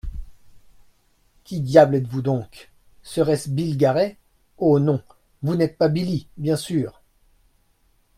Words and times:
Qui 1.43 1.59
diable 1.61 1.93
êtes-vous 1.97 2.23
donc! 2.23 2.71
Serait-ce 3.03 3.49
Bill 3.51 3.77
Garey? 3.77 4.17
Oh! 4.57 4.79
non, 4.79 5.03
vous 5.43 5.53
n'êtes 5.53 5.77
pas 5.77 5.89
Billye, 5.89 6.27
bien 6.37 6.55
sûr. 6.57 7.03